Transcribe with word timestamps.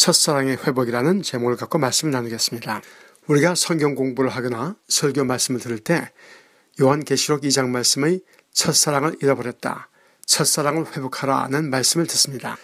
첫사랑의 0.00 0.56
회복이라는 0.56 1.20
제목을 1.20 1.56
갖고 1.56 1.76
말씀을 1.76 2.10
나누겠습니다. 2.10 2.80
우리가 3.26 3.54
성경 3.54 3.94
공부를 3.94 4.30
하거나 4.30 4.74
설교 4.88 5.24
말씀을 5.24 5.60
들을 5.60 5.78
때 5.78 6.10
요한계시록 6.80 7.42
2장 7.42 7.68
말씀의 7.68 8.22
첫사랑을 8.50 9.16
잃어버렸다. 9.20 9.90
첫사랑을 10.24 10.86
회복하라는 10.86 11.68
말씀을 11.68 12.06
듣습니다. 12.06 12.56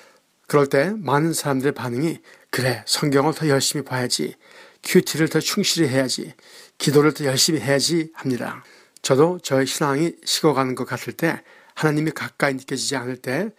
그럴 0.46 0.66
때 0.68 0.94
많은 0.96 1.34
사람들의 1.34 1.74
반응이 1.74 2.20
그래 2.48 2.82
성경을 2.86 3.34
더 3.34 3.48
열심히 3.48 3.84
봐야지 3.84 4.34
큐티를 4.82 5.28
더 5.28 5.38
충실히 5.38 5.88
해야지 5.88 6.32
기도를 6.78 7.12
더 7.12 7.26
열심히 7.26 7.60
해야지 7.60 8.12
합니다. 8.14 8.64
저도 9.02 9.40
저의 9.42 9.66
신앙이 9.66 10.14
식어가는 10.24 10.74
것 10.74 10.86
같을 10.86 11.12
때 11.12 11.42
하나님이 11.74 12.12
가까이 12.12 12.54
느껴지지 12.54 12.96
않을 12.96 13.18
때 13.18 13.50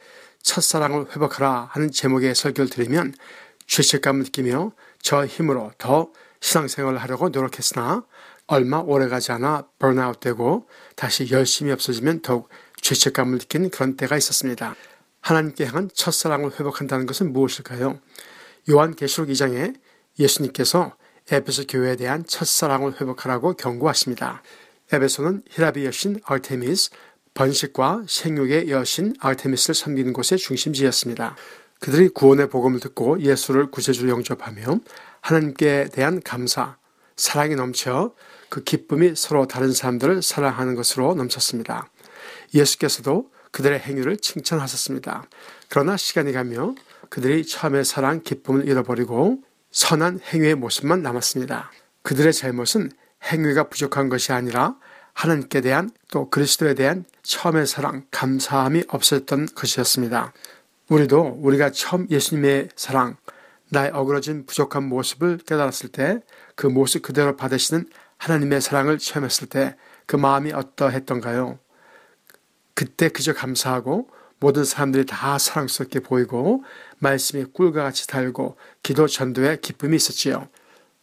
첫사랑을 0.41 1.12
회복하라 1.12 1.70
하는 1.72 1.91
제목의 1.91 2.34
설교를 2.34 2.72
들으면 2.72 3.14
죄책감을 3.67 4.23
느끼며 4.23 4.71
저 5.02 5.25
힘으로 5.25 5.72
더 5.78 6.11
신앙생활을 6.39 6.97
하려고 7.00 7.30
노력했으나 7.30 8.05
얼마 8.47 8.80
오래가지 8.80 9.31
않아 9.33 9.67
번아웃 9.78 10.19
되고 10.19 10.67
다시 10.95 11.30
열심히 11.31 11.72
없어지면 11.72 12.22
더욱 12.22 12.50
죄책감을 12.81 13.38
느끼는 13.39 13.69
그런 13.69 13.97
때가 13.97 14.17
있었습니다. 14.17 14.75
하나님께 15.22 15.66
향한 15.66 15.89
첫사랑을 15.94 16.52
회복한다는 16.52 17.05
것은 17.05 17.33
무엇일까요? 17.33 18.00
요한계시록 18.69 19.30
2장에 19.30 19.75
예수님께서 20.20 20.95
에베소 21.30 21.66
교회에 21.67 21.97
대한 21.97 22.25
첫사랑을 22.25 22.94
회복하라고 23.02 23.53
경고하십니다. 23.53 24.42
에베소는 24.94 25.44
히라비 25.49 25.86
여신 25.86 26.22
아르테미스, 26.23 26.92
번식과 27.33 28.05
생육의 28.08 28.70
여신 28.70 29.14
아르테미스를 29.20 29.75
섬기는 29.75 30.14
곳의 30.14 30.38
중심지였습니다. 30.39 31.36
그들이 31.80 32.09
구원의 32.09 32.50
복음을 32.50 32.80
듣고 32.80 33.22
예수를 33.22 33.72
구세주로 33.72 34.09
영접하며 34.09 34.80
하나님께 35.22 35.89
대한 35.92 36.22
감사, 36.22 36.78
사랑이 37.16 37.56
넘쳐 37.56 38.14
그 38.50 38.64
기쁨이 38.64 39.16
서로 39.16 39.47
다른 39.47 39.72
사람들을 39.72 40.22
사랑하는 40.22 40.75
것으로 40.75 41.16
넘쳤습니다. 41.16 41.89
예수께서도 42.53 43.31
그들의 43.52 43.80
행위를 43.80 44.17
칭찬하셨습니다. 44.17 45.25
그러나 45.70 45.98
시간이 45.98 46.31
가며 46.31 46.75
그들이 47.09 47.45
처음의 47.45 47.86
사랑, 47.86 48.22
기쁨을 48.22 48.67
잃어버리고 48.67 49.39
선한 49.72 50.20
행위의 50.33 50.55
모습만 50.55 51.02
남았습니다. 51.02 51.72
그들의 52.03 52.33
잘못은 52.33 52.92
행위가 53.23 53.70
부족한 53.70 54.09
것이 54.09 54.31
아니라 54.31 54.75
하나님께 55.14 55.61
대한 55.61 55.89
또 56.11 56.30
그리스도에 56.30 56.75
대한 56.75 57.05
처음의 57.23 57.66
사랑, 57.66 58.05
감사함이 58.11 58.83
없었던 58.88 59.48
것이었습니다. 59.55 60.33
우리도 60.89 61.39
우리가 61.41 61.71
처음 61.71 62.07
예수님의 62.09 62.69
사랑, 62.75 63.17
나의 63.69 63.91
어그러진 63.93 64.45
부족한 64.45 64.88
모습을 64.88 65.38
깨달았을 65.45 65.89
때 65.89 66.19
그 66.55 66.66
모습 66.67 67.03
그대로 67.03 67.35
받으시는 67.35 67.88
하나님의 68.17 68.61
사랑을 68.61 68.97
체험했을 68.97 69.47
때 69.47 69.76
그 70.08 70.15
마음이 70.15 70.53
어떠했던가요? 70.53 71.59
그때 72.73 73.09
그저 73.09 73.33
감사하고 73.33 74.09
모든 74.39 74.64
사람들이 74.64 75.05
다 75.05 75.37
사랑스럽게 75.37 75.99
보이고 75.99 76.64
말씀이 76.99 77.45
꿀과 77.53 77.83
같이 77.83 78.08
달고 78.08 78.55
기도 78.83 79.08
전도에 79.08 79.58
기쁨이 79.61 79.95
있었지요. 79.97 80.47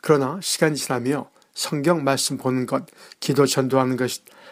그러나 0.01 0.39
시간이 0.41 0.77
지나며 0.77 1.31
성경 1.53 2.03
말씀 2.03 2.39
보는 2.39 2.67
것, 2.67 2.87
기도 3.21 3.47
전도하는 3.47 3.97
것, 3.97 4.11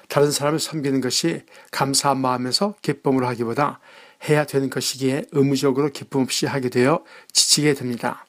다른 0.08 0.30
사람을 0.30 0.58
섬기는 0.58 1.00
것이 1.00 1.42
감사한 1.70 2.20
마음에서 2.20 2.74
기쁨으로 2.82 3.26
하기보다 3.28 3.80
해야 4.28 4.44
되는 4.44 4.70
것이기에 4.70 5.26
의무적으로 5.32 5.90
기쁨 5.90 6.22
없이 6.22 6.46
하게 6.46 6.68
되어 6.68 7.04
지치게 7.32 7.74
됩니다. 7.74 8.26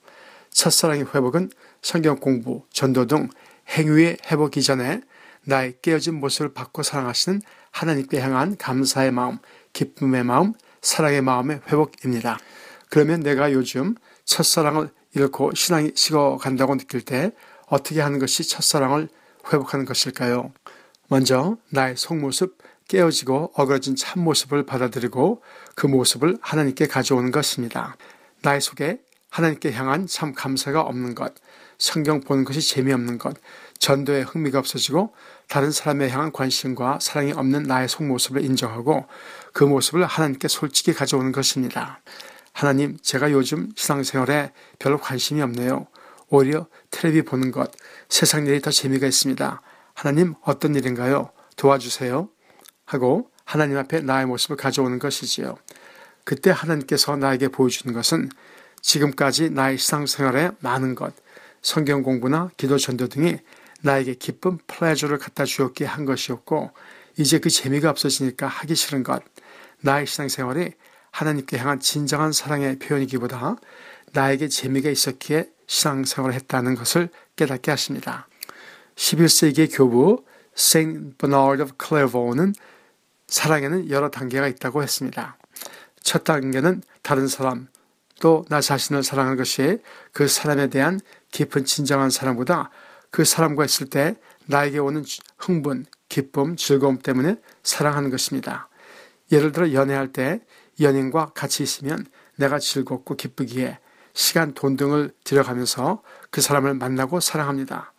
첫사랑의 0.51 1.05
회복은 1.13 1.49
성경 1.81 2.17
공부, 2.17 2.65
전도 2.71 3.07
등 3.07 3.29
행위의 3.69 4.17
회복 4.31 4.57
이전에 4.57 5.01
나의 5.45 5.75
깨어진 5.81 6.15
모습을 6.15 6.53
받고 6.53 6.83
사랑하시는 6.83 7.41
하나님께 7.71 8.19
향한 8.21 8.55
감사의 8.57 9.11
마음, 9.11 9.39
기쁨의 9.73 10.23
마음, 10.23 10.53
사랑의 10.81 11.21
마음의 11.21 11.61
회복입니다. 11.67 12.37
그러면 12.89 13.21
내가 13.21 13.51
요즘 13.51 13.95
첫사랑을 14.25 14.89
잃고 15.15 15.53
신앙이 15.53 15.91
식어간다고 15.95 16.77
느낄 16.77 17.01
때 17.01 17.31
어떻게 17.67 18.01
하는 18.01 18.19
것이 18.19 18.47
첫사랑을 18.47 19.09
회복하는 19.51 19.85
것일까요? 19.85 20.53
먼저 21.09 21.57
나의 21.69 21.97
속모습, 21.97 22.57
깨어지고 22.87 23.51
어그러진 23.55 23.95
참모습을 23.95 24.65
받아들이고 24.65 25.41
그 25.75 25.87
모습을 25.87 26.37
하나님께 26.41 26.87
가져오는 26.87 27.31
것입니다. 27.31 27.95
나의 28.41 28.61
속에 28.61 28.99
하나님께 29.29 29.71
향한 29.71 30.05
참 30.05 30.33
감사가 30.33 30.81
없는 30.81 31.15
것, 31.15 31.33
성경 31.79 32.21
보는 32.21 32.43
것이 32.43 32.61
재미없는 32.61 33.17
것, 33.17 33.35
전도에 33.79 34.21
흥미가 34.21 34.59
없어지고 34.59 35.13
다른 35.49 35.71
사람에 35.71 36.09
향한 36.09 36.31
관심과 36.31 36.99
사랑이 37.01 37.31
없는 37.31 37.63
나의 37.63 37.89
속모습을 37.89 38.43
인정하고 38.43 39.07
그 39.53 39.63
모습을 39.63 40.05
하나님께 40.05 40.47
솔직히 40.47 40.93
가져오는 40.93 41.31
것입니다. 41.31 42.01
하나님, 42.53 42.97
제가 43.01 43.31
요즘 43.31 43.71
신앙생활에 43.75 44.51
별로 44.77 44.99
관심이 44.99 45.41
없네요. 45.41 45.87
오히려 46.29 46.67
텔레비 46.91 47.23
보는 47.23 47.51
것, 47.51 47.71
세상 48.09 48.45
일이 48.45 48.61
더 48.61 48.71
재미가 48.71 49.07
있습니다. 49.07 49.61
하나님, 49.93 50.35
어떤 50.43 50.75
일인가요? 50.75 51.31
도와주세요. 51.55 52.29
하고 52.93 53.29
하나님 53.45 53.77
앞에 53.77 54.01
나의 54.01 54.25
모습을 54.25 54.55
가져오는 54.55 54.99
것이지요. 54.99 55.57
그때 56.23 56.51
하나님께서 56.51 57.15
나에게 57.17 57.49
보여주는 57.49 57.93
것은 57.93 58.29
지금까지 58.81 59.49
나의 59.49 59.77
신앙생활에 59.77 60.51
많은 60.59 60.95
것, 60.95 61.13
성경 61.61 62.03
공부나 62.03 62.51
기도 62.57 62.77
전도 62.77 63.07
등이 63.07 63.37
나에게 63.81 64.15
기쁨, 64.15 64.57
플레저를 64.67 65.17
갖다 65.17 65.45
주었기에 65.45 65.87
한 65.87 66.05
것이었고 66.05 66.71
이제 67.17 67.39
그 67.39 67.49
재미가 67.49 67.89
없어지니까 67.89 68.47
하기 68.47 68.75
싫은 68.75 69.03
것, 69.03 69.23
나의 69.81 70.07
신앙생활이 70.07 70.71
하나님께 71.11 71.57
향한 71.57 71.79
진정한 71.79 72.31
사랑의 72.31 72.79
표현이기보다 72.79 73.57
나에게 74.13 74.47
재미가 74.47 74.89
있었기에 74.89 75.49
신앙생활을 75.67 76.35
했다는 76.35 76.75
것을 76.75 77.09
깨닫게 77.35 77.71
하십니다. 77.71 78.27
11세기의 78.95 79.75
교부 79.75 80.23
Saint 80.57 81.17
Bernard 81.17 81.61
of 81.61 81.73
Clairvaux는 81.81 82.53
사랑에는 83.33 83.89
여러 83.89 84.11
단계가 84.11 84.47
있다고 84.47 84.83
했습니다. 84.83 85.37
첫 86.03 86.23
단계는 86.23 86.83
다른 87.01 87.27
사람, 87.27 87.67
또 88.21 88.45
나 88.47 88.61
자신을 88.61 89.01
사랑하는 89.01 89.37
것이 89.37 89.79
그 90.11 90.27
사람에 90.27 90.67
대한 90.67 90.99
깊은 91.31 91.65
진정한 91.65 92.11
사랑보다 92.11 92.69
그 93.09 93.25
사람과 93.25 93.65
있을 93.65 93.89
때 93.89 94.15
나에게 94.45 94.77
오는 94.77 95.03
흥분, 95.39 95.87
기쁨, 96.09 96.55
즐거움 96.55 96.99
때문에 96.99 97.37
사랑하는 97.63 98.11
것입니다. 98.11 98.69
예를 99.31 99.51
들어 99.51 99.73
연애할 99.73 100.13
때 100.13 100.41
연인과 100.79 101.31
같이 101.33 101.63
있으면 101.63 102.05
내가 102.35 102.59
즐겁고 102.59 103.15
기쁘기에 103.15 103.79
시간, 104.13 104.53
돈 104.53 104.77
등을 104.77 105.11
들여가면서 105.23 106.03
그 106.29 106.39
사람을 106.39 106.75
만나고 106.75 107.19
사랑합니다. 107.19 107.93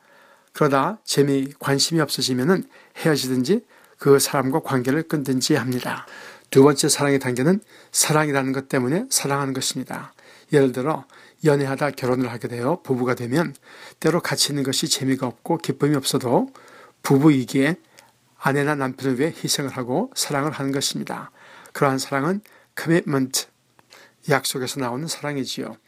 그러다 0.53 0.99
재미, 1.05 1.53
관심이 1.59 2.01
없어지면 2.01 2.69
헤어지든지 2.99 3.65
그 4.05 4.19
사람과 4.19 4.61
관계를 4.61 5.05
끊든지 5.05 5.55
합니다. 5.55 6.07
두 6.51 6.63
번째 6.63 6.91
사랑의 6.91 7.19
단계는 7.19 7.63
사랑이라는 7.91 8.53
것 8.53 8.69
때문에 8.69 9.07
사랑하는 9.09 9.55
것입니다. 9.55 10.13
예를 10.53 10.73
들어 10.73 11.07
연애하다 11.43 11.93
결혼을 11.93 12.31
하게 12.31 12.49
되어 12.49 12.83
부부가 12.83 13.15
되면 13.15 13.55
때로 14.01 14.21
같이 14.21 14.53
있는 14.53 14.63
것이 14.63 14.89
재미가 14.89 15.27
없고 15.27 15.57
기쁨이 15.57 15.97
없어도 15.97 16.51
부부이기에 17.03 17.77
아내나 18.39 18.75
남편을 18.75 19.19
위해 19.19 19.31
희생을 19.31 19.71
하고 19.71 20.13
사랑을 20.15 20.53
하는 20.53 20.71
것입니다. 20.71 21.31
그러한 21.73 21.99
사랑은 21.99 22.43
commitment, 22.79 23.47
약속에서 24.29 24.81
나오는 24.81 25.09
사랑이지요. 25.09 25.79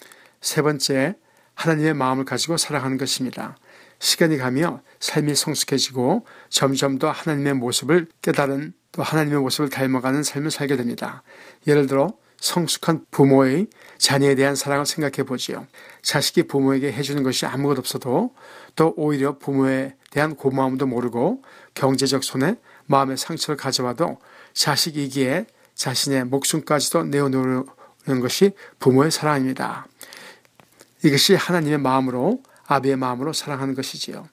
세 0.41 0.63
번째, 0.63 1.17
하나님의 1.53 1.93
마음을 1.93 2.25
가지고 2.25 2.57
사랑하는 2.57 2.97
것입니다. 2.97 3.59
시간이 3.99 4.37
가며 4.39 4.81
삶이 5.01 5.35
성숙해지고 5.35 6.27
점점 6.49 6.99
더 6.99 7.11
하나님의 7.11 7.55
모습을 7.55 8.09
깨달은 8.23 8.73
또 8.93 9.03
하나님의 9.03 9.41
모습을 9.41 9.71
닮아가는 9.71 10.23
삶을 10.23 10.51
살게 10.51 10.77
됩니다. 10.77 11.23
예를 11.67 11.87
들어 11.87 12.15
성숙한 12.39 13.07
부모의 13.11 13.69
자녀에 13.99 14.35
대한 14.35 14.55
사랑을 14.55 14.85
생각해 14.87 15.27
보지요. 15.27 15.67
자식이 16.03 16.45
부모에게 16.45 16.93
해주는 16.93 17.23
것이 17.23 17.47
아무것 17.47 17.79
없어도 17.79 18.35
또 18.75 18.93
오히려 18.97 19.39
부모에 19.39 19.95
대한 20.11 20.37
고마움도 20.37 20.87
모르고 20.87 21.43
경제적 21.75 22.25
손해, 22.25 22.57
마음의 22.87 23.17
상처를 23.17 23.57
가져와도 23.57 24.19
자식이기에 24.53 25.47
자신의 25.75 26.25
목숨까지도 26.25 27.05
내어놓는 27.05 28.21
것이 28.21 28.53
부모의 28.79 29.11
사랑입니다. 29.11 29.87
이것이 31.05 31.35
하나님의 31.35 31.79
마음으로 31.79 32.43
아비의 32.67 32.97
마음으로 32.97 33.33
사랑하는 33.33 33.75
것이지요. 33.75 34.29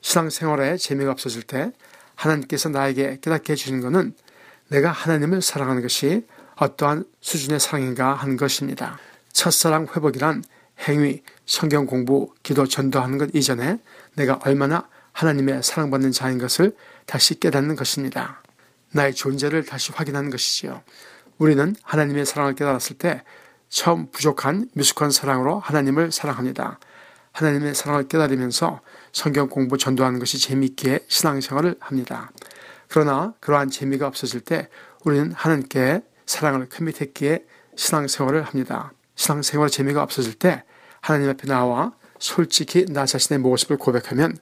신앙생활에 0.00 0.76
재미가 0.76 1.12
없어질 1.12 1.42
때 1.42 1.72
하나님께서 2.14 2.68
나에게 2.68 3.18
깨닫게 3.20 3.52
해주는 3.54 3.80
것은 3.80 4.14
내가 4.68 4.90
하나님을 4.90 5.42
사랑하는 5.42 5.82
것이 5.82 6.26
어떠한 6.56 7.04
수준의 7.20 7.60
사랑인가 7.60 8.14
하는 8.14 8.36
것입니다. 8.36 8.98
첫사랑 9.32 9.88
회복이란 9.94 10.44
행위, 10.88 11.22
성경 11.46 11.86
공부, 11.86 12.32
기도 12.42 12.66
전도하는 12.66 13.18
것 13.18 13.30
이전에 13.34 13.78
내가 14.14 14.38
얼마나 14.44 14.88
하나님의 15.12 15.62
사랑받는 15.62 16.12
자인 16.12 16.38
것을 16.38 16.76
다시 17.06 17.38
깨닫는 17.38 17.76
것입니다. 17.76 18.42
나의 18.92 19.14
존재를 19.14 19.64
다시 19.64 19.92
확인하는 19.92 20.30
것이지요. 20.30 20.82
우리는 21.38 21.74
하나님의 21.82 22.26
사랑을 22.26 22.54
깨달았을 22.54 22.98
때 22.98 23.22
처음 23.68 24.10
부족한 24.10 24.68
미숙한 24.74 25.10
사랑으로 25.10 25.58
하나님을 25.58 26.12
사랑합니다. 26.12 26.78
하나님의 27.34 27.74
사랑을 27.74 28.06
깨달으면서 28.06 28.80
성경 29.12 29.48
공부 29.48 29.76
전도하는 29.76 30.20
것이 30.20 30.38
재미있기에 30.38 31.00
신앙생활을 31.08 31.76
합니다. 31.80 32.30
그러나 32.88 33.34
그러한 33.40 33.70
재미가 33.70 34.06
없어질 34.06 34.40
때 34.40 34.68
우리는 35.04 35.32
하나님께 35.32 36.02
사랑을 36.26 36.68
커밋했기에 36.68 37.44
신앙생활을 37.76 38.42
합니다. 38.44 38.92
신앙생활 39.16 39.68
재미가 39.68 40.02
없어질 40.02 40.34
때 40.34 40.62
하나님 41.00 41.28
앞에 41.28 41.48
나와 41.48 41.92
솔직히 42.20 42.86
나 42.88 43.04
자신의 43.04 43.40
모습을 43.40 43.78
고백하면 43.78 44.36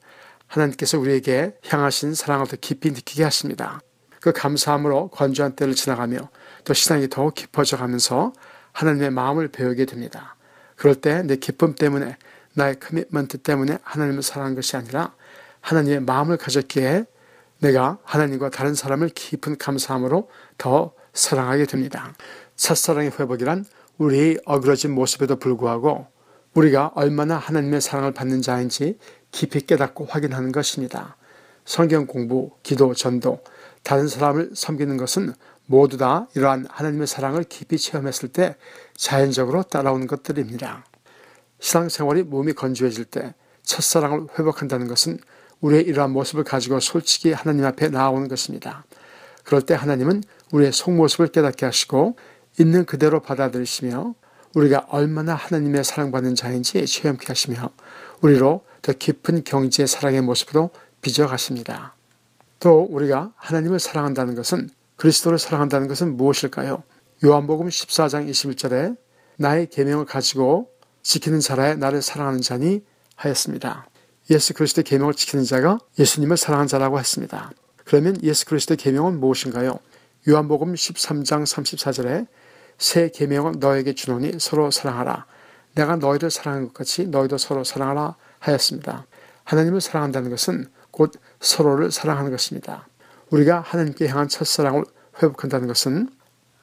하나님께서 0.47 0.99
우리에게 0.99 1.57
향하신 1.67 2.15
사랑을 2.15 2.47
더 2.47 2.57
깊이 2.61 2.91
느끼게 2.91 3.25
하십니다. 3.25 3.81
그 4.21 4.33
감사함으로 4.33 5.09
건조한 5.09 5.57
때를 5.57 5.75
지나가며 5.75 6.29
또 6.65 6.75
신앙이 6.75 7.09
더욱 7.09 7.35
깊어져 7.35 7.79
가면서 7.79 8.35
하나님의 8.73 9.11
마음을 9.11 9.49
배우게 9.49 9.87
됩니다. 9.87 10.37
그럴 10.77 10.95
때 10.95 11.23
내 11.23 11.37
기쁨 11.37 11.75
때문에 11.75 12.17
나의 12.55 12.79
commitment 12.81 13.39
때문에 13.39 13.79
하나님을 13.83 14.23
사랑한 14.23 14.55
것이 14.55 14.77
아니라 14.77 15.15
하나님의 15.61 16.01
마음을 16.01 16.37
가졌기에 16.37 17.05
내가 17.59 17.99
하나님과 18.05 18.51
다른 18.51 18.75
사람을 18.75 19.09
깊은 19.11 19.59
감사함으로 19.59 20.29
더 20.59 20.93
사랑하게 21.15 21.67
됩니다. 21.67 22.13
첫사랑의 22.57 23.13
회복이란 23.19 23.65
우리의 23.99 24.41
어그러진 24.45 24.93
모습에도 24.93 25.37
불구하고 25.37 26.07
우리가 26.55 26.93
얼마나 26.95 27.37
하나님의 27.37 27.81
사랑을 27.81 28.13
받는 28.13 28.43
자인지 28.43 28.99
깊이 29.31 29.61
깨닫고 29.61 30.07
확인하는 30.07 30.53
것입니다. 30.53 31.17
성경 31.65 32.07
공부, 32.07 32.51
기도, 32.63 32.93
전도, 32.93 33.43
다른 33.83 34.09
사람을 34.09 34.51
섬기는 34.55 34.97
것은 34.97 35.35
모두 35.67 35.97
다 35.97 36.27
이러한 36.35 36.67
하나님의 36.69 37.07
사랑을 37.07 37.45
깊이 37.45 37.79
체험했을 37.79 38.29
때 38.29 38.57
자연적으로 38.97 39.63
따라오는 39.63 40.07
것들입니다. 40.07 40.85
신앙생활이 41.63 42.25
몸이 42.25 42.55
건조해질 42.55 43.05
때 43.07 43.35
첫사랑을 43.63 44.27
회복한다는 44.37 44.89
것은 44.89 45.19
우리의 45.61 45.85
이러한 45.85 46.11
모습을 46.11 46.43
가지고 46.43 46.81
솔직히 46.81 47.33
하나님 47.33 47.65
앞에 47.65 47.89
나아오는 47.89 48.27
것입니다. 48.27 48.85
그럴 49.45 49.63
때 49.63 49.75
하나님은 49.75 50.25
우리의 50.51 50.73
속모습을 50.73 51.29
깨닫게 51.29 51.65
하시고 51.65 52.17
있는 52.59 52.85
그대로 52.85 53.21
받아들이시며 53.21 54.15
우리가 54.55 54.87
얼마나 54.89 55.35
하나님의 55.35 55.85
사랑받는 55.85 56.35
자인지 56.35 56.85
체험케 56.85 57.27
하시며 57.29 57.71
우리로 58.21 58.65
더 58.83 58.93
깊은 58.93 59.45
경지의 59.45 59.87
사랑의 59.87 60.21
모습으로 60.21 60.71
빚어가십니다. 61.01 61.95
또 62.59 62.89
우리가 62.91 63.33
하나님을 63.37 63.79
사랑한다는 63.79 64.35
것은 64.35 64.69
그리스도를 64.97 65.39
사랑한다는 65.39 65.87
것은 65.87 66.17
무엇일까요? 66.17 66.83
요한복음 67.25 67.69
14장 67.69 68.29
21절에 68.29 68.97
나의 69.37 69.69
계명을 69.71 70.07
가지고 70.07 70.72
지키는 71.03 71.41
자라에 71.41 71.75
나를 71.75 72.03
사랑하는 72.03 72.41
자니 72.41 72.83
하였습니다. 73.17 73.87
예수 74.31 74.55
그리스도의 74.55 74.85
계명을 74.85 75.15
지키는 75.15 75.45
자가 75.45 75.79
예수님을 75.99 76.37
사랑한 76.37 76.67
자라고 76.67 76.99
했습니다. 76.99 77.51
그러면 77.85 78.17
예수 78.23 78.47
그리스도의 78.47 78.77
계명은 78.77 79.19
무엇인가요? 79.19 79.79
요한복음 80.29 80.75
13장 80.75 81.43
34절에 81.43 82.27
새 82.79 83.11
계명은 83.11 83.57
너에게 83.59 83.95
주노니 83.95 84.39
서로 84.39 84.71
사랑하라. 84.71 85.27
내가 85.75 85.97
너희를 85.97 86.31
사랑한 86.31 86.67
것 86.67 86.75
같이 86.75 87.07
너희도 87.07 87.39
서로 87.39 87.65
사랑하라 87.65 88.17
하였습니다. 88.39 89.07
하나님을 89.45 89.81
사랑한다는 89.81 90.31
것은 90.31 90.67
곧 90.91 91.13
서로를 91.41 91.91
사랑하는 91.91 92.31
것입니다. 92.31 92.87
우리가 93.31 93.61
하나님께 93.61 94.09
향한 94.09 94.29
첫사랑을 94.29 94.85
회복한다는 95.23 95.67
것은 95.67 96.09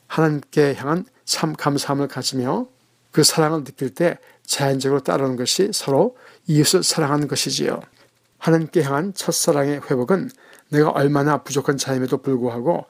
하나님께 0.07 0.75
향한 0.75 1.05
참 1.25 1.53
감사함을 1.53 2.07
가지며 2.07 2.67
그 3.11 3.23
사랑을 3.23 3.63
느낄 3.63 3.93
때 3.93 4.17
자연적으로 4.45 5.01
따르는 5.01 5.35
것이 5.35 5.71
서로 5.73 6.17
이웃을 6.47 6.83
사랑하는 6.83 7.27
것이지요. 7.27 7.79
하나님께 8.37 8.83
향한 8.83 9.13
첫사랑의 9.13 9.81
회복은 9.89 10.29
내가 10.69 10.89
얼마나 10.89 11.43
부족한 11.43 11.77
자임에도 11.77 12.19
불구하고 12.21 12.85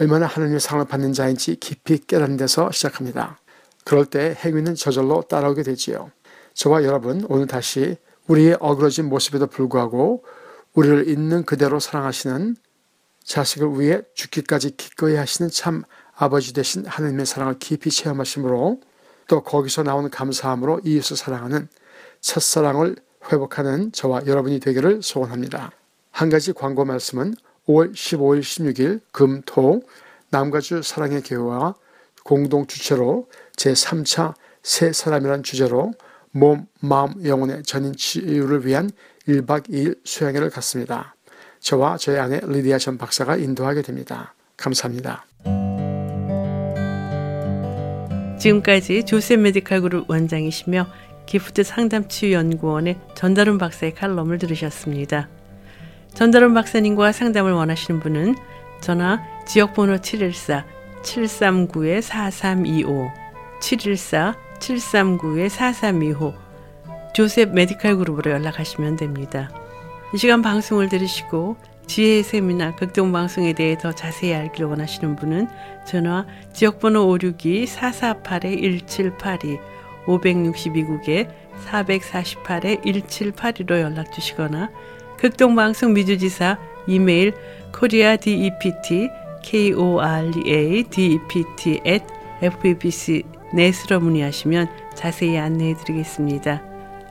얼마나 0.00 0.26
하나님의 0.26 0.60
사랑을 0.60 0.86
받는 0.86 1.12
자인지 1.12 1.56
깊이 1.56 1.98
깨닫는 1.98 2.36
데서 2.36 2.70
시작합니다. 2.70 3.38
그럴 3.84 4.06
때 4.06 4.36
행위는 4.38 4.74
저절로 4.74 5.22
따라오게 5.22 5.62
되지요. 5.62 6.10
저와 6.54 6.84
여러분 6.84 7.24
오늘 7.28 7.46
다시 7.46 7.96
우리의 8.26 8.56
어그러진 8.60 9.08
모습에도 9.08 9.46
불구하고 9.46 10.24
우리를 10.74 11.08
있는 11.08 11.44
그대로 11.44 11.80
사랑하시는 11.80 12.56
자식을 13.24 13.80
위해 13.80 14.02
죽기까지 14.14 14.76
기꺼이 14.76 15.16
하시는 15.16 15.50
참 15.50 15.82
아버지 16.14 16.52
되신 16.52 16.86
하나님의 16.86 17.26
사랑을 17.26 17.58
깊이 17.58 17.90
체험하심으로 17.90 18.80
또 19.28 19.42
거기서 19.42 19.84
나오는 19.84 20.10
감사함으로 20.10 20.80
이웃을 20.84 21.16
사랑하는 21.16 21.68
첫사랑을 22.20 22.96
회복하는 23.30 23.92
저와 23.92 24.22
여러분이 24.26 24.58
되기를 24.58 25.02
소원합니다. 25.02 25.70
한 26.10 26.30
가지 26.30 26.52
광고 26.52 26.84
말씀은 26.84 27.34
5월 27.68 27.92
15일 27.92 28.40
16일 28.40 29.00
금, 29.12 29.42
토 29.46 29.82
남가주 30.30 30.82
사랑의 30.82 31.22
교회와 31.22 31.74
공동 32.24 32.66
주체로 32.66 33.28
제3차 33.56 34.34
새 34.62 34.92
사람이란 34.92 35.42
주제로 35.42 35.92
몸, 36.30 36.66
마음, 36.80 37.24
영혼의 37.24 37.62
전인 37.62 37.94
치유를 37.94 38.66
위한 38.66 38.90
1박 39.26 39.68
2일 39.68 39.98
수양회를 40.04 40.50
갖습니다. 40.50 41.14
저와 41.60 41.98
저희 41.98 42.18
아내 42.18 42.40
리디아 42.42 42.78
전 42.78 42.98
박사가 42.98 43.36
인도하게 43.36 43.82
됩니다. 43.82 44.34
감사합니다. 44.56 45.26
지금까지 48.38 49.04
조셉 49.04 49.40
메디칼 49.40 49.80
그룹 49.80 50.08
원장이시며 50.10 50.86
기프트 51.26 51.64
상담치유연구원의 51.64 52.96
전다룬 53.14 53.58
박사의 53.58 53.94
칼럼을 53.94 54.38
들으셨습니다. 54.38 55.28
전다룬 56.14 56.54
박사님과 56.54 57.12
상담을 57.12 57.52
원하시는 57.52 58.00
분은 58.00 58.34
전화 58.80 59.22
지역번호 59.46 59.96
714-739-4325 61.02 63.10
714-739-4325 63.60 66.34
조셉 67.12 67.52
메디칼 67.52 67.96
그룹으로 67.96 68.30
연락하시면 68.30 68.96
됩니다. 68.96 69.50
이 70.14 70.18
시간 70.18 70.40
방송을 70.42 70.88
들으시고 70.88 71.56
지혜의 71.88 72.22
세미나 72.22 72.76
극동방송에 72.76 73.54
대해 73.54 73.76
더 73.76 73.92
자세히 73.92 74.32
알기를 74.34 74.68
원하시는 74.68 75.16
분은 75.16 75.48
전화 75.86 76.24
지역번호 76.52 77.18
562-448-1782 77.18 79.58
562국에 80.06 81.28
448-1782로 81.66 83.80
연락 83.80 84.12
주시거나 84.12 84.70
극동방송 85.18 85.94
미주지사 85.94 86.56
이메일 86.86 87.34
koreadept 87.76 89.10
korea.dept 89.44 90.60
at 91.86 92.04
fbbc 92.42 93.22
넷으로 93.52 94.00
문의하시면 94.00 94.68
자세히 94.94 95.36
안내해 95.38 95.74
드리겠습니다. 95.74 96.67